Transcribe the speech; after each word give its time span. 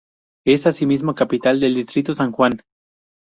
Es 0.47 0.65
asimismo 0.65 1.13
capital 1.13 1.59
del 1.59 1.75
distrito 1.75 2.13
de 2.13 2.15
San 2.15 2.31
Juan. 2.31 2.63